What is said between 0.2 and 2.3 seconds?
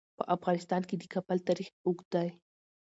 افغانستان کې د کابل تاریخ اوږد دی.